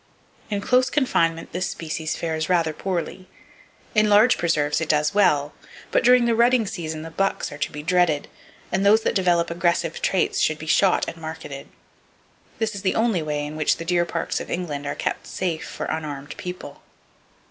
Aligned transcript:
In 0.49 0.61
close 0.61 0.89
confinement 0.89 1.51
this 1.51 1.69
species 1.69 2.15
fares 2.15 2.49
rather 2.49 2.73
poorly. 2.73 3.27
In 3.93 4.09
large 4.09 4.35
preserves 4.35 4.81
it 4.81 4.89
does 4.89 5.13
well, 5.13 5.53
but 5.91 6.03
during 6.03 6.25
the 6.25 6.33
rutting 6.33 6.65
season 6.65 7.03
the 7.03 7.11
bucks 7.11 7.51
are 7.51 7.59
to 7.59 7.71
be 7.71 7.83
dreaded; 7.83 8.27
and 8.71 8.83
those 8.83 9.01
that 9.03 9.13
develop 9.13 9.51
aggressive 9.51 10.01
traits 10.01 10.39
should 10.39 10.57
be 10.57 10.65
shot 10.65 11.07
and 11.07 11.17
marketed. 11.17 11.67
This 12.57 12.73
is 12.73 12.81
the 12.81 12.95
only 12.95 13.21
way 13.21 13.45
in 13.45 13.55
which 13.55 13.77
the 13.77 13.85
deer 13.85 14.05
parks 14.05 14.39
of 14.39 14.49
England 14.49 14.87
are 14.87 14.95
kept 14.95 15.27
safe 15.27 15.65
for 15.69 15.85
unarmed 15.85 16.35
people. 16.35 16.81